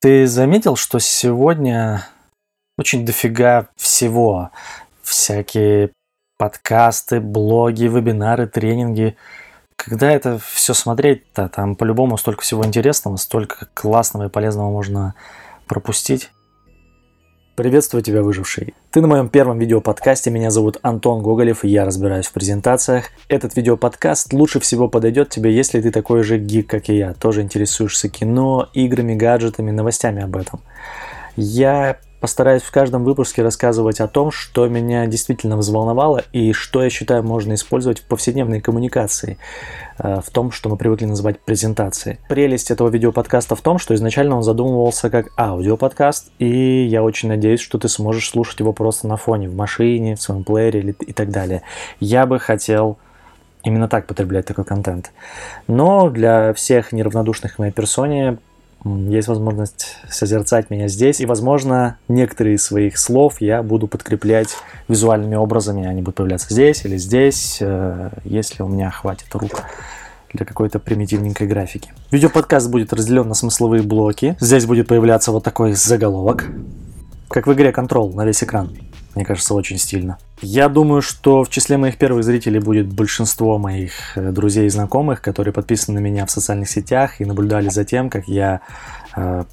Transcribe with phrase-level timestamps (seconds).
[0.00, 2.06] Ты заметил, что сегодня
[2.78, 4.50] очень дофига всего.
[5.02, 5.90] Всякие
[6.38, 9.18] подкасты, блоги, вебинары, тренинги.
[9.76, 15.14] Когда это все смотреть-то, там по-любому столько всего интересного, столько классного и полезного можно
[15.66, 16.30] пропустить.
[17.60, 18.72] Приветствую тебя, выживший.
[18.90, 20.30] Ты на моем первом видеоподкасте.
[20.30, 23.10] Меня зовут Антон Гоголев, и я разбираюсь в презентациях.
[23.28, 27.12] Этот видеоподкаст лучше всего подойдет тебе, если ты такой же гик, как и я.
[27.12, 30.62] Тоже интересуешься кино, играми, гаджетами, новостями об этом.
[31.36, 36.90] Я Постараюсь в каждом выпуске рассказывать о том, что меня действительно взволновало и что я
[36.90, 39.38] считаю можно использовать в повседневной коммуникации,
[39.98, 42.18] э, в том, что мы привыкли называть презентацией.
[42.28, 47.60] Прелесть этого видеоподкаста в том, что изначально он задумывался как аудиоподкаст, и я очень надеюсь,
[47.60, 51.30] что ты сможешь слушать его просто на фоне, в машине, в своем плеере и так
[51.30, 51.62] далее.
[52.00, 52.98] Я бы хотел
[53.64, 55.12] именно так потреблять такой контент.
[55.66, 58.38] Но для всех неравнодушных к моей персоне
[58.84, 61.20] есть возможность созерцать меня здесь.
[61.20, 64.56] И, возможно, некоторые из своих слов я буду подкреплять
[64.88, 65.86] визуальными образами.
[65.86, 69.62] Они будут появляться здесь или здесь, э, если у меня хватит рук
[70.32, 71.92] для какой-то примитивненькой графики.
[72.10, 74.36] Видеоподкаст будет разделен на смысловые блоки.
[74.40, 76.46] Здесь будет появляться вот такой заголовок,
[77.28, 78.76] как в игре Control на весь экран.
[79.14, 80.18] Мне кажется, очень стильно.
[80.42, 85.20] Я думаю, что в числе моих первых зрителей будет большинство моих э, друзей и знакомых,
[85.20, 88.62] которые подписаны на меня в социальных сетях и наблюдали за тем, как я
[89.16, 89.44] э,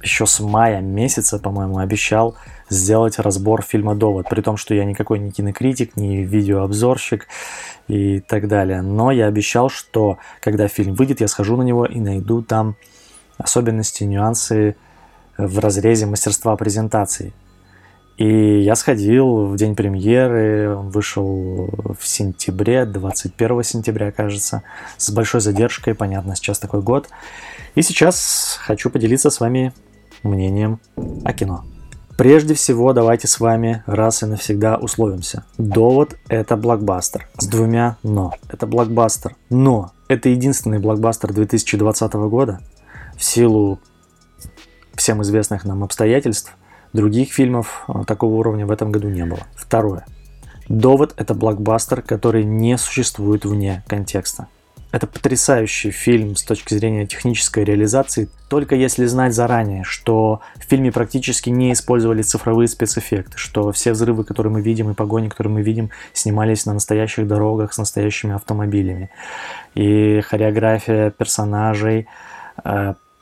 [0.00, 2.36] еще с мая месяца, по-моему, обещал
[2.70, 7.26] сделать разбор фильма «Довод», при том, что я никакой не кинокритик, не видеообзорщик
[7.88, 8.80] и так далее.
[8.80, 12.76] Но я обещал, что когда фильм выйдет, я схожу на него и найду там
[13.38, 14.76] особенности, нюансы
[15.36, 17.32] в разрезе мастерства презентации.
[18.18, 24.64] И я сходил в день премьеры, он вышел в сентябре, 21 сентября, кажется,
[24.96, 27.08] с большой задержкой, понятно, сейчас такой год.
[27.76, 29.72] И сейчас хочу поделиться с вами
[30.24, 30.80] мнением
[31.24, 31.64] о кино.
[32.16, 35.44] Прежде всего, давайте с вами раз и навсегда условимся.
[35.56, 37.28] Довод– это блокбастер.
[37.38, 38.34] С двумя «но».
[38.48, 39.36] Это блокбастер.
[39.48, 42.58] Но это единственный блокбастер 2020 года
[43.16, 43.78] в силу
[44.96, 46.56] всем известных нам обстоятельств–
[46.92, 49.40] Других фильмов э, такого уровня в этом году не было.
[49.54, 50.06] Второе.
[50.68, 54.48] Довод– это блокбастер, который не существует вне контекста.
[54.90, 60.90] Это потрясающий фильм с точки зрения технической реализации, только если знать заранее, что в фильме
[60.90, 65.62] практически не использовали цифровые спецэффекты, что все взрывы, которые мы видим, и погони, которые мы
[65.62, 69.10] видим, снимались на настоящих дорогах с настоящими автомобилями.
[69.74, 72.08] И хореография персонажей,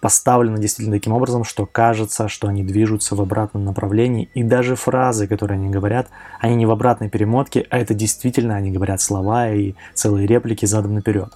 [0.01, 5.27] поставлено действительно таким образом, что кажется, что они движутся в обратном направлении, и даже фразы,
[5.27, 6.09] которые они говорят,
[6.41, 10.95] они не в обратной перемотке, а это действительно они говорят слова и целые реплики задом
[10.95, 11.33] наперед.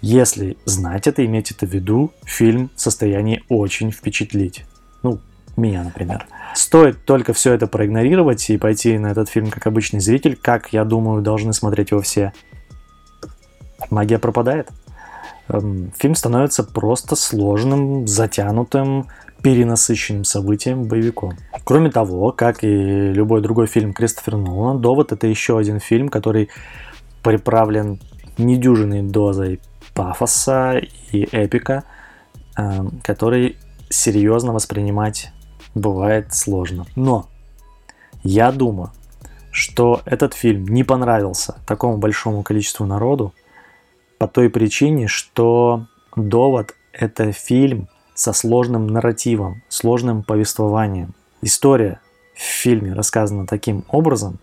[0.00, 4.66] Если знать это, иметь это в виду, фильм в состоянии очень впечатлить.
[5.02, 5.18] Ну,
[5.56, 6.26] меня, например.
[6.54, 10.84] Стоит только все это проигнорировать и пойти на этот фильм как обычный зритель, как, я
[10.84, 12.32] думаю, должны смотреть его все.
[13.90, 14.68] Магия пропадает.
[15.48, 19.08] Эм, фильм становится просто сложным, затянутым,
[19.42, 21.34] перенасыщенным событием боевиком.
[21.64, 26.48] Кроме того, как и любой другой фильм Кристофера Нолана, «Довод»— это еще один фильм, который
[27.22, 28.00] приправлен
[28.38, 29.60] недюжиной дозой
[29.92, 30.80] пафоса
[31.12, 31.84] и эпика,
[32.56, 33.58] эм, который
[33.90, 35.30] серьезно воспринимать
[35.74, 36.86] бывает сложно.
[36.96, 37.26] Но
[38.22, 38.92] я думаю,
[39.50, 43.34] что этот фильм не понравился такому большому количеству народу,
[44.24, 45.84] по той причине, что
[46.16, 51.12] «Довод»— это фильм со сложным нарративом, сложным повествованием.
[51.42, 52.00] История
[52.34, 54.38] в фильме рассказана таким образом,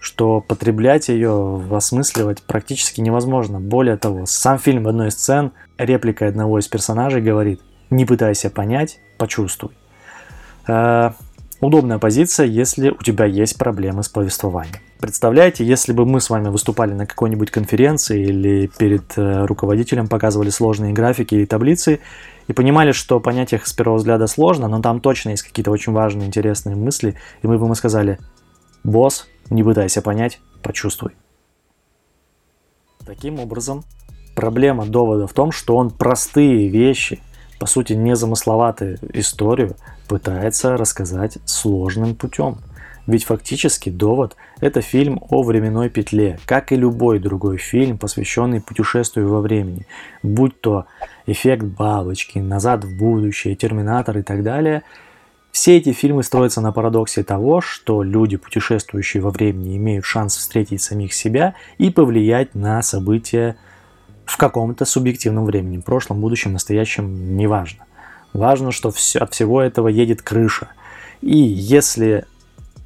[0.00, 3.60] что потреблять ее, осмысливать практически невозможно.
[3.60, 8.50] Более того, сам фильм в одной из сцен, реплика одного из персонажей говорит «Не пытайся
[8.50, 9.70] понять, почувствуй».
[11.60, 14.76] Удобная позиция, если у тебя есть проблемы с повествованием.
[14.98, 20.48] Представляете, если бы мы с вами выступали на какой-нибудь конференции или перед э, руководителем показывали
[20.48, 22.00] сложные графики и таблицы
[22.48, 25.92] и понимали, что понять их с первого взгляда сложно, но там точно есть какие-то очень
[25.92, 28.18] важные, интересные мысли, и мы бы ему сказали,
[28.82, 31.12] босс, не пытайся понять, почувствуй.
[33.04, 33.84] Таким образом,
[34.34, 37.20] проблема довода в том, что он простые вещи,
[37.60, 39.76] по сути незамысловатую историю,
[40.08, 42.58] пытается рассказать сложным путем–
[43.10, 49.28] ведь фактически «Довод»— это фильм о временной петле, как и любой другой фильм, посвященный путешествию
[49.28, 49.86] во времени,
[50.22, 50.86] будь то
[51.26, 54.82] «Эффект бабочки», «Назад в будущее», «Терминатор» и так далее.
[55.50, 60.80] Все эти фильмы строятся на парадоксе того, что люди, путешествующие во времени, имеют шанс встретить
[60.80, 63.56] самих себя и повлиять на события
[64.30, 67.84] в каком-то субъективном времени, прошлом, будущем, настоящем, неважно.
[68.32, 70.68] Важно, что все, от всего этого едет крыша.
[71.20, 72.26] И если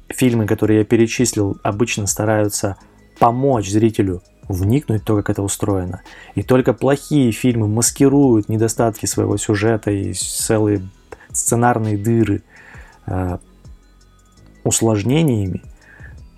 [0.09, 2.77] фильмы, которые я перечислил, обычно стараются
[3.19, 6.01] помочь зрителю вникнуть в то, как это устроено.
[6.33, 10.81] И только плохие фильмы маскируют недостатки своего сюжета и целые
[11.31, 12.41] сценарные дыры
[13.05, 13.37] э,
[14.63, 15.61] усложнениями,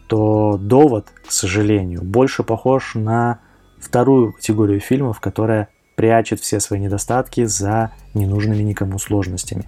[0.08, 3.40] то довод, к сожалению, больше похож на
[3.80, 9.66] вторую категорию фильмов, которая прячет все свои недостатки за ненужными никому сложностями.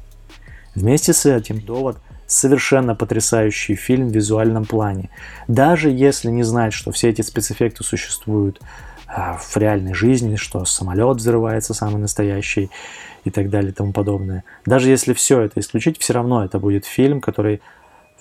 [0.75, 1.97] Вместе с этим довод
[2.27, 5.09] совершенно потрясающий фильм в визуальном плане.
[5.47, 8.61] Даже если не знать, что все эти спецэффекты существуют
[9.07, 12.69] а, в реальной жизни, что самолет взрывается самый настоящий
[13.23, 14.43] и так далее и тому подобное.
[14.65, 17.61] Даже если все это исключить, все равно это будет фильм, который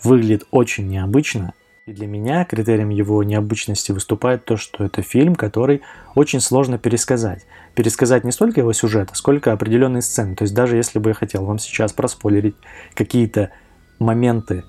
[0.02, 1.52] выглядит очень необычно.
[1.88, 5.81] И для меня критерием его необычности выступает то, что это фильм, который
[6.14, 7.46] очень сложно пересказать.
[7.75, 10.37] Пересказать не столько его сюжета, сколько определенные сцены.
[10.37, 12.56] То есть даже если бы я хотел вам сейчас проспойлерить
[12.93, 13.52] какие-то
[13.99, 14.64] моменты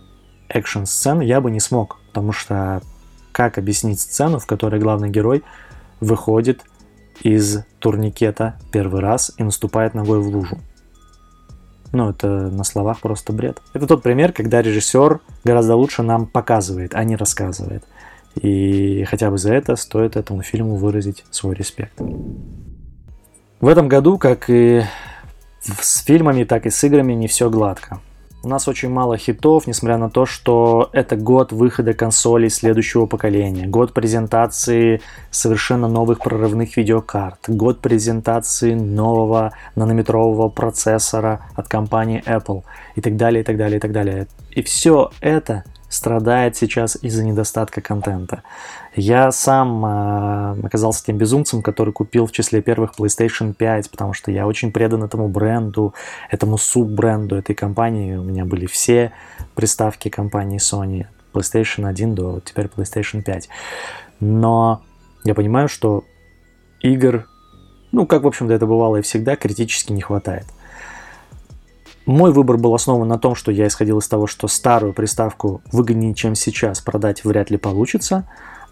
[0.47, 1.99] экшн-сцен, я бы не смог.
[2.07, 2.81] Потому что
[3.33, 5.43] как объяснить сцену, в которой главный герой
[5.99, 6.61] выходит
[7.21, 10.57] из турникета первый раз и наступает ногой в лужу.
[11.91, 13.61] Ну, это на словах просто бред.
[13.73, 17.83] Это тот пример, когда режиссер гораздо лучше нам показывает, а не рассказывает.
[18.35, 21.99] И хотя бы за это стоит этому фильму выразить свой респект.
[23.59, 24.83] В этом году, как и
[25.61, 27.99] с фильмами, так и с играми, не все гладко.
[28.41, 33.67] У нас очень мало хитов, несмотря на то, что это год выхода консолей следующего поколения,
[33.67, 42.63] год презентации совершенно новых прорывных видеокарт, год презентации нового нанометрового процессора от компании Apple
[42.95, 44.27] и так далее, и так далее, и так далее.
[44.51, 48.43] И все это страдает сейчас из-за недостатка контента.
[48.95, 54.31] Я сам э, оказался тем безумцем, который купил в числе первых PlayStation 5, потому что
[54.31, 55.93] я очень предан этому бренду,
[56.31, 58.15] этому суббренду этой компании.
[58.15, 59.11] У меня были все
[59.55, 63.49] приставки компании Sony, PlayStation 1 до теперь PlayStation 5.
[64.19, 64.81] Но
[65.23, 66.03] я понимаю, что
[66.81, 67.27] игр,
[67.91, 70.45] ну, как, в общем-то, это бывало и всегда, критически не хватает.
[72.05, 76.15] Мой выбор был основан на том, что я исходил из того, что старую приставку выгоднее,
[76.15, 78.27] чем сейчас, продать вряд ли получится,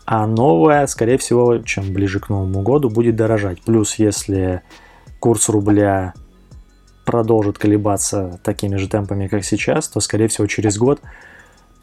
[0.09, 3.61] а новая, скорее всего, чем ближе к Новому году, будет дорожать.
[3.61, 4.61] Плюс, если
[5.19, 6.13] курс рубля
[7.05, 11.01] продолжит колебаться такими же темпами, как сейчас, то, скорее всего, через год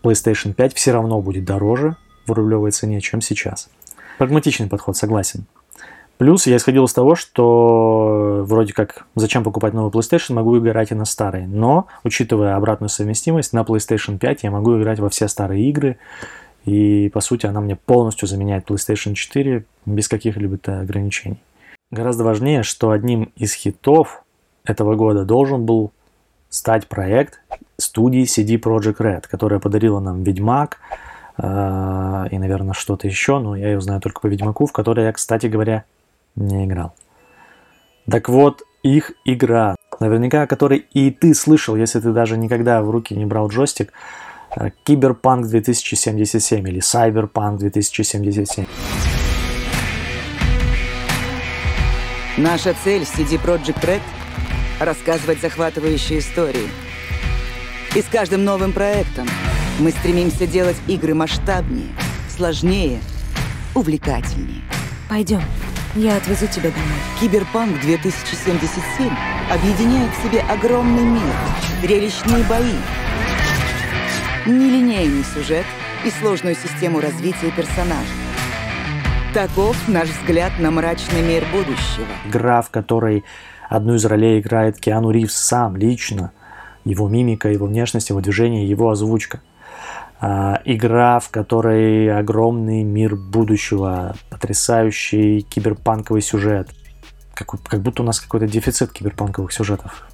[0.03, 3.69] PlayStation 5 все равно будет дороже в рублевой цене, чем сейчас.
[4.17, 5.45] Прагматичный подход, согласен.
[6.17, 10.95] Плюс я исходил из того, что вроде как зачем покупать новый PlayStation, могу играть и
[10.95, 11.47] на старый.
[11.47, 15.99] Но, учитывая обратную совместимость, на PlayStation 5 я могу играть во все старые игры.
[16.65, 21.39] И, по сути, она мне полностью заменяет PlayStation 4 без каких-либо ограничений.
[21.91, 24.25] Гораздо важнее, что одним из хитов
[24.65, 25.93] этого года должен был
[26.49, 27.41] стать проект
[27.79, 30.79] студии CD Projekt Red, которая подарила нам Ведьмак
[31.37, 31.43] э,
[32.31, 35.47] и, наверное, что-то еще, но я ее знаю только по Ведьмаку, в которой я, кстати
[35.47, 35.85] говоря,
[36.37, 36.95] не играл.
[38.11, 42.91] Так вот, их игра, наверняка о которой и ты слышал, если ты даже никогда в
[42.91, 43.93] руки не брал джойстик,
[44.85, 48.67] Киберпанк 2077 или Cyberpunk 2077.
[52.37, 54.01] Наша цель CD Projekt Red—
[54.81, 56.69] рассказывать захватывающие истории.
[57.95, 59.29] И с каждым новым проектом
[59.79, 61.89] мы стремимся делать игры масштабнее,
[62.29, 63.01] сложнее,
[63.75, 64.63] увлекательнее.
[65.09, 65.43] Пойдем.
[65.95, 66.99] Я отвезу тебя домой.
[67.21, 69.13] Киберпанк 2077
[69.49, 71.35] объединяет в себе огромный мир,
[71.83, 72.75] зрелищные бои,
[74.47, 75.65] нелинейный сюжет
[76.05, 78.15] и сложную систему развития персонажей.
[79.33, 82.07] Таков наш взгляд на мрачный мир будущего.
[82.27, 83.25] Игра, в которой
[83.69, 86.33] одну из ролей играет Киану Ривз сам, лично.
[86.85, 89.41] Его мимика, его внешность, его движение, его озвучка–
[90.27, 96.71] а, игра, в которой огромный мир будущего, потрясающий киберпанковый сюжет.
[97.35, 100.09] Как, как будто у нас какой-то дефицит киберпанковых сюжетов.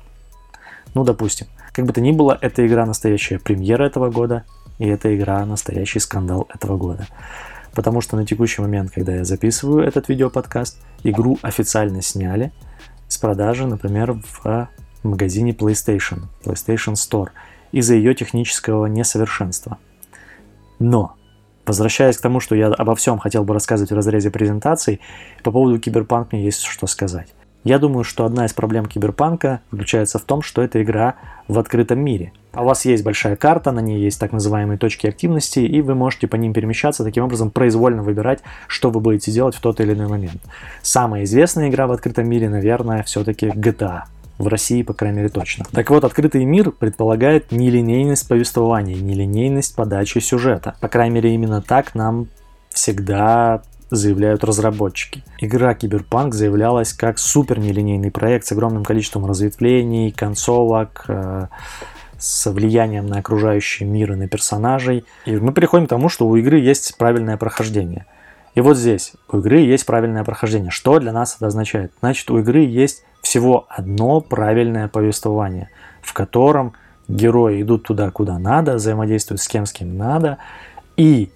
[0.95, 1.47] Ну, допустим.
[1.73, 4.45] Как бы то ни было, эта игра настоящая премьера этого года,
[4.79, 7.07] и эта игра настоящий скандал этого года.
[7.75, 12.53] Потому что на текущий момент, когда я записываю этот видеоподкаст, игру официально сняли
[13.09, 14.69] с продажи, например, в
[15.03, 17.29] магазине PlayStation, PlayStation Store,
[17.73, 19.79] из-за ее технического несовершенства–
[20.81, 21.15] но,
[21.67, 25.01] возвращаясь к тому, что я обо всем хотел бы рассказывать в разрезе презентаций,
[25.45, 27.29] по поводу киберпанк мне есть что сказать.
[27.63, 31.99] Я думаю, что одна из проблем киберпанка заключается в том, что это игра в открытом
[31.99, 32.33] мире.
[32.53, 35.95] А у вас есть большая карта, на ней есть так называемые точки активности, и вы
[35.95, 39.93] можете по ним перемещаться, таким образом произвольно выбирать, что вы будете делать в тот или
[39.93, 40.41] иной момент.
[40.81, 44.05] Самая известная игра в открытом мире, наверное, все-таки GTA.
[44.39, 45.67] В России, по крайней мере, точно.
[45.71, 50.77] Так вот, открытый мир предполагает нелинейность повествования, нелинейность подачи сюжета.
[50.81, 52.29] По крайней мере, именно так нам
[52.71, 55.23] всегда заявляют разработчики.
[55.39, 61.47] Игра Киберпанк заявлялась как супер нелинейный проект с огромным количеством разветвлений, концовок, э,
[62.19, 65.05] с влиянием на окружающий мир и на персонажей.
[65.25, 68.07] И мы переходим к тому, что у игры есть правильное прохождение.
[68.55, 70.71] И вот здесь у игры есть правильное прохождение.
[70.71, 71.93] Что для нас это означает?
[72.01, 75.71] Значит, у игры есть всего одно правильное повествование,
[76.03, 76.75] в котором
[77.09, 80.39] герои идут туда, куда надо, взаимодействуют с кем, с кем надо,
[80.97, 81.31] и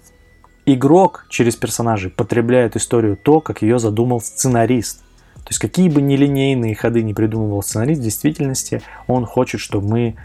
[0.65, 4.99] игрок через персонажей потребляет историю то, как ее задумал сценарист.
[5.35, 10.15] То есть какие бы нелинейные ходы не придумывал сценарист, в действительности он хочет, чтобы мы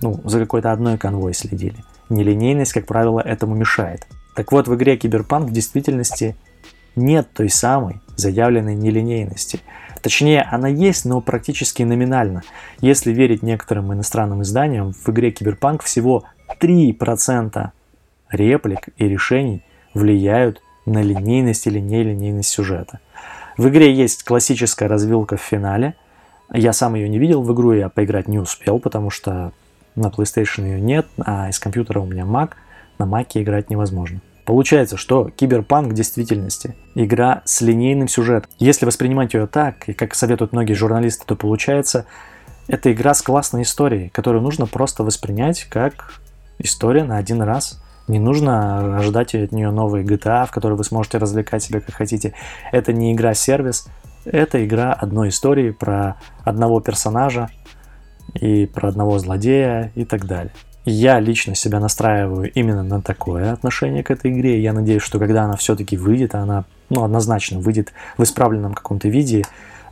[0.00, 1.84] ну, за какой-то одной конвой следили.
[2.08, 4.06] Нелинейность, как правило, этому мешает.
[4.36, 6.36] Так вот, в игре Киберпанк в действительности
[6.94, 9.60] нет той самой заявленной нелинейности.
[10.00, 12.42] Точнее, она есть, но практически номинально.
[12.80, 16.24] Если верить некоторым иностранным изданиям, в игре Киберпанк всего
[16.60, 17.70] 3%
[18.30, 23.00] реплик и решений влияют на линейность или нелинейность сюжета.
[23.56, 25.94] В игре есть классическая развилка в финале.
[26.52, 29.52] Я сам ее не видел в игру, я поиграть не успел, потому что
[29.94, 32.52] на PlayStation ее нет, а из компьютера у меня Mac,
[32.98, 34.20] на Mac играть невозможно.
[34.44, 38.50] Получается, что Киберпанк в действительности игра с линейным сюжетом.
[38.58, 42.06] Если воспринимать ее так, и как советуют многие журналисты, то получается,
[42.66, 46.20] это игра с классной историей, которую нужно просто воспринять как
[46.58, 47.80] история на один раз.
[48.12, 52.34] Не нужно ожидать от нее новые GTA, в которой вы сможете развлекать себя как хотите.
[52.70, 53.88] Это не игра-сервис,
[54.26, 57.48] это игра одной истории про одного персонажа
[58.34, 60.52] и про одного злодея и так далее.
[60.84, 64.62] Я лично себя настраиваю именно на такое отношение к этой игре.
[64.62, 69.44] Я надеюсь, что когда она все-таки выйдет, она ну, однозначно выйдет в исправленном каком-то виде.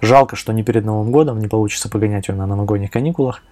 [0.03, 3.43] Жалко, что не перед Новым годом не получится погонять ее на новогодних каникулах.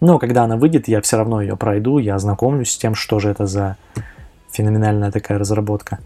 [0.00, 3.30] Но когда она выйдет, я все равно ее пройду, я ознакомлюсь с тем, что же
[3.30, 3.76] это за
[4.52, 5.98] феноменальная такая разработка.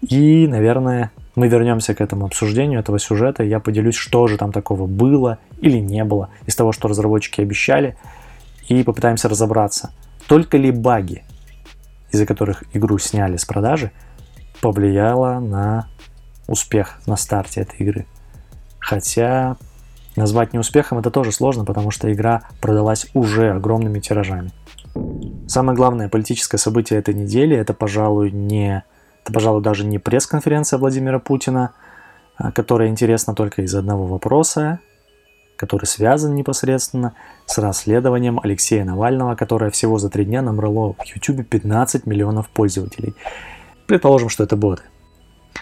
[0.00, 3.42] И, наверное, мы вернемся к этому обсуждению этого сюжета.
[3.42, 7.96] Я поделюсь, что же там такого было или не было из того, что разработчики обещали–
[8.68, 9.92] и попытаемся разобраться,
[10.28, 11.24] только ли баги,
[12.10, 13.90] из-за которых игру сняли с продажи,
[14.60, 15.88] повлияло на
[16.46, 18.06] успех на старте этой игры.
[18.78, 19.56] Хотя
[20.16, 24.50] назвать неуспехом это тоже сложно, потому что игра продалась уже огромными тиражами.
[25.46, 28.84] Самое главное политическое событие этой недели это, пожалуй, не
[29.24, 31.72] это, пожалуй, даже не пресс-конференция Владимира Путина,
[32.36, 34.80] а, которая интересна только из одного вопроса,
[35.56, 37.14] который связан непосредственно
[37.46, 43.14] с расследованием Алексея Навального, которое всего за три дня набрало в YouTube 15 миллионов пользователей.
[43.86, 44.82] Предположим, что это боты.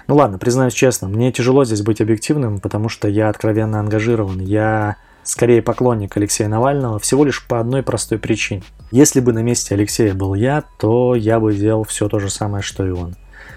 [0.06, 4.40] Ну ладно, признаюсь честно, мне тяжело здесь быть объективным, потому что я откровенно ангажирован.
[4.40, 8.62] Я скорее поклонник Алексея Навального всего лишь по одной простой причине.
[8.90, 12.62] Если бы на месте Алексея был я, то я бы делал все то же самое,
[12.62, 13.14] что и он.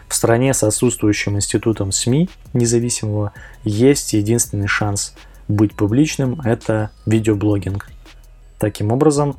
[0.07, 5.15] В стране с отсутствующим институтом СМИ независимого есть единственный шанс–
[5.47, 7.89] быть публичным– это видеоблогинг.
[8.59, 9.37] Таким образом,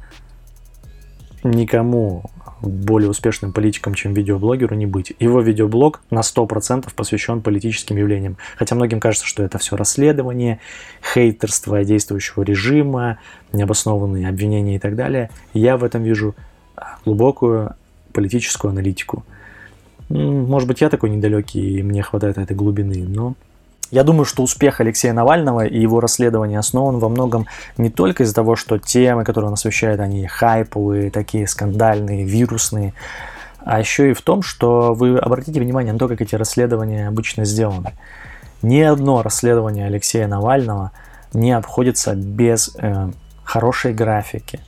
[1.44, 2.24] никому
[2.60, 5.12] более успешным политиком, чем видеоблогеру, не быть.
[5.18, 8.36] Его видеоблог на 100% посвящен политическим явлениям.
[8.56, 10.60] Хотя многим кажется, что это все расследование,
[11.02, 13.18] хейтерство действующего режима,
[13.52, 15.30] необоснованные обвинения и так далее.
[15.52, 16.34] Я в этом вижу
[17.04, 17.74] глубокую
[18.12, 19.24] политическую аналитику.
[20.08, 23.34] Может быть, я такой недалекий, и мне хватает этой глубины, но
[23.90, 28.34] я думаю, что успех Алексея Навального и его расследование основан во многом не только из-за
[28.34, 32.94] того, что темы, которые он освещает, они хайповые, такие скандальные, вирусные,
[33.64, 37.44] а еще и в том, что вы обратите внимание на то, как эти расследования обычно
[37.44, 37.92] сделаны.
[38.62, 40.92] Ни одно расследование Алексея Навального
[41.32, 43.10] не обходится без э,
[43.42, 44.60] хорошей графики,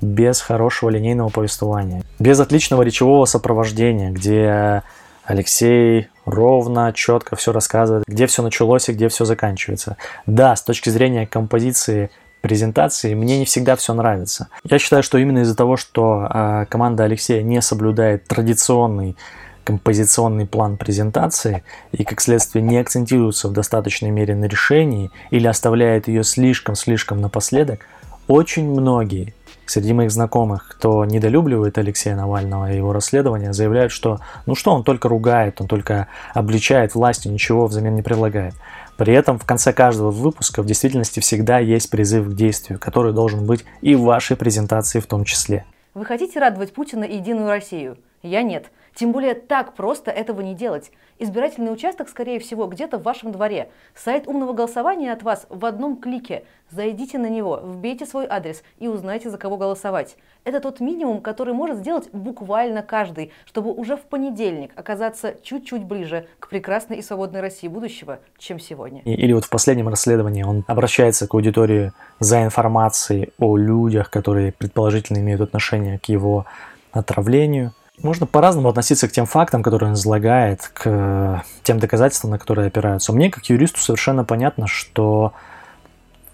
[0.00, 4.82] без хорошего линейного повествования, без отличного речевого сопровождения, где
[5.24, 9.96] Алексей ровно, четко все рассказывает, где все началось и где все заканчивается.
[10.26, 14.48] Да, с точки зрения композиции презентации мне не всегда все нравится.
[14.64, 19.16] Я считаю, что именно из-за того, что э, команда Алексея не соблюдает традиционный
[19.64, 26.06] композиционный план презентации и, как следствие, не акцентируется в достаточной мере на решении или оставляет
[26.06, 27.86] ее слишком-слишком напоследок,
[28.28, 29.34] очень многие
[29.66, 34.84] среди моих знакомых, кто недолюбливает Алексея Навального и его расследования, заявляют, что ну что, он
[34.84, 38.54] только ругает, он только обличает властью, ничего взамен не предлагает.
[38.96, 43.46] При этом в конце каждого выпуска в действительности всегда есть призыв к действию, который должен
[43.46, 45.64] быть и в вашей презентации в том числе.
[45.94, 47.96] Вы хотите радовать Путина и Единую Россию?
[48.22, 48.66] Я нет.
[48.94, 50.92] Тем более так просто этого не делать.
[51.18, 53.68] Избирательный участок, скорее всего, где-то в вашем дворе.
[53.94, 56.44] Сайт умного голосования от вас в одном клике.
[56.70, 60.16] Зайдите на него, вбейте свой адрес и узнайте, за кого голосовать.
[60.44, 66.26] Это тот минимум, который может сделать буквально каждый, чтобы уже в понедельник оказаться чуть-чуть ближе
[66.38, 69.02] к прекрасной и свободной России будущего, чем сегодня.
[69.02, 75.18] Или вот в последнем расследовании он обращается к аудитории за информацией о людях, которые предположительно
[75.18, 76.46] имеют отношение к его
[76.92, 77.72] отравлению.
[78.02, 83.12] Можно по-разному относиться к тем фактам, которые он излагает, к тем доказательствам, на которые опираются.
[83.12, 85.32] Мне, как юристу, совершенно понятно, что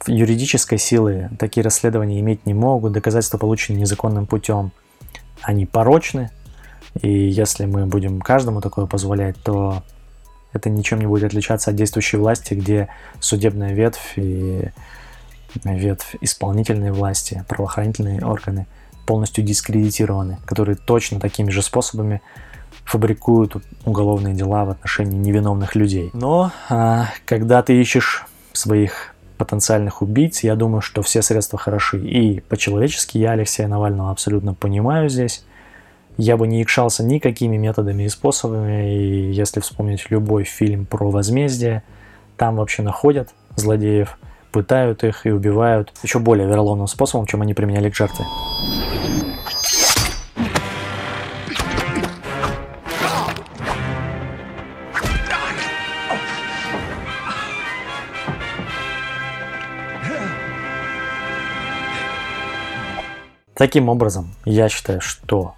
[0.07, 4.73] юридической силы такие расследования иметь не могут, доказательства получены незаконным путем.
[5.43, 6.31] Они порочны,
[7.03, 9.83] и если мы будем каждому такое позволять, то
[10.53, 12.89] это ничем не будет отличаться от действующей власти, где
[13.21, 14.71] судебная ветвь и
[15.65, 18.67] ветвь исполнительной власти, правоохранительные органы
[19.11, 22.23] полностью дискредитированы, которые точно такими же способами
[22.85, 26.11] фабрикуют уголовные дела в отношении невиновных людей.
[26.13, 31.99] Но а, когда ты ищешь своих потенциальных убийц, я думаю, что все средства хороши.
[31.99, 35.45] И по-человечески я Алексея Навального абсолютно понимаю здесь.
[36.17, 38.95] Я бы не икшался никакими методами и способами.
[38.95, 41.83] И если вспомнить любой фильм про возмездие,
[42.37, 44.17] там вообще находят злодеев,
[44.53, 48.25] пытают их и убивают еще более вероломным способом, чем они применяли к жертве.
[63.61, 65.53] Таким образом, я считаю, что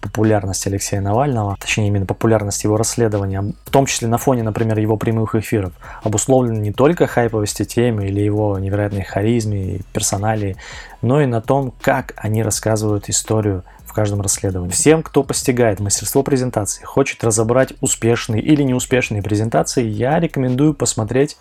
[0.00, 4.96] популярность Алексея Навального, точнее именно популярность его расследования, в том числе на фоне, например, его
[4.96, 10.56] прямых эфиров, обусловлена не только хайповости темы или его невероятной харизме и персоналии,
[11.02, 14.72] но и на том, как они рассказывают историю в каждом расследовании.
[14.72, 21.36] Всем, кто постигает мастерство презентации, хочет разобрать успешные или неуспешные презентации, я рекомендую посмотреть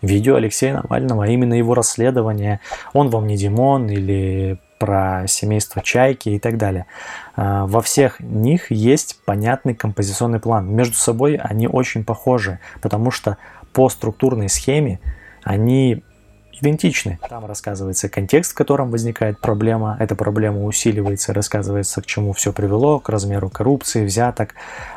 [0.00, 2.58] видео Алексея Навального, а именно его расследование
[2.92, 6.86] «Он вам не Димон» или про семейство чайки и так далее.
[7.36, 10.74] А, во всех них есть понятный композиционный план.
[10.74, 13.36] Между собой они очень похожи, потому что
[13.72, 14.98] по структурной схеме
[15.44, 16.02] они
[16.60, 17.18] идентичны.
[17.28, 19.96] Там рассказывается контекст, в котором возникает проблема.
[19.98, 24.54] Эта проблема усиливается, рассказывается, к чему все привело, к размеру коррупции, взяток,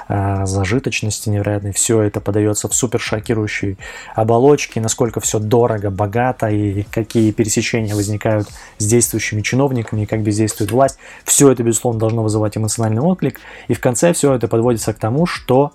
[0.08, 1.72] э, зажиточности невероятной.
[1.72, 3.78] Все это подается в супер шокирующей
[4.13, 10.72] оболочке, насколько все дорого, богато и какие пересечения возникают с действующими чиновниками и как бездействует
[10.72, 10.98] власть.
[11.24, 13.39] Все это, безусловно, должно вызывать эмоциональный отклик.
[13.68, 15.74] И в конце все это подводится к тому, что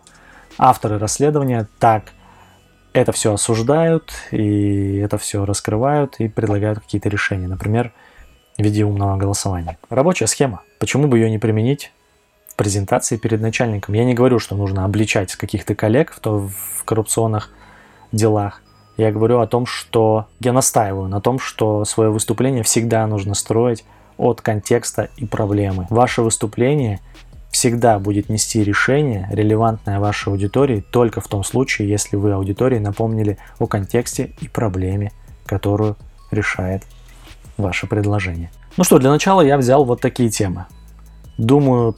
[0.59, 2.05] авторы расследования так–
[2.92, 7.46] это все осуждают, и это все раскрывают и предлагают какие-то решения.
[7.46, 7.92] Например,
[8.59, 9.79] в виде умного голосования.
[9.88, 10.62] Рабочая схема.
[10.79, 11.92] Почему бы ее не применить
[12.48, 13.94] в презентации перед начальником?
[13.94, 17.50] Я не говорю, что нужно обличать каких-то коллег в, то, в коррупционных
[18.12, 18.62] делах.
[18.96, 23.85] Я говорю о том, что я настаиваю на том, что свое выступление всегда нужно строить
[24.18, 25.87] от контекста и проблемы.
[25.88, 27.00] Ваше выступление
[27.51, 33.39] всегда будет нести решение, релевантное вашей аудитории, только в том случае, если вы аудитории напомнили
[33.59, 35.13] о контексте и проблеме,
[35.47, 35.97] которую
[36.31, 36.85] решает
[37.57, 38.51] ваше предложение.
[38.77, 40.67] Ну что, для начала я взял вот такие темы.
[41.39, 41.97] Думаю,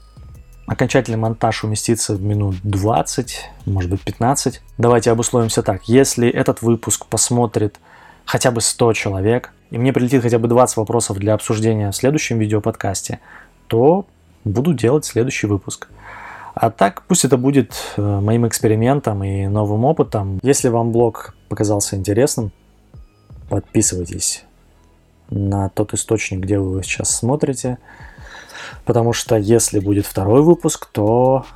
[0.66, 4.62] окончательный монтаж уместится в минут 20, может быть 15.
[4.78, 5.84] Давайте обусловимся так.
[5.84, 7.78] Если этот выпуск посмотрит
[8.24, 12.38] хотя бы 100 человек, и мне прилетит хотя бы 20 вопросов для обсуждения в следующем
[12.38, 13.20] видеоподкасте,
[13.66, 14.06] то
[14.44, 15.88] буду делать следующий выпуск.
[16.54, 20.38] А так, пусть это будет э, моим экспериментом и новым опытом.
[20.42, 22.52] Если вам блог показался интересным,
[23.48, 24.44] подписывайтесь
[25.30, 27.78] на тот источник, где вы сейчас смотрите.
[28.84, 31.46] Потому что если будет второй выпуск, то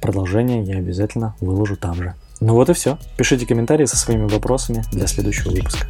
[0.00, 2.14] продолжение я обязательно выложу там же.
[2.40, 2.98] Ну вот и все.
[3.16, 5.86] Пишите комментарии со своими вопросами для следующего выпуска.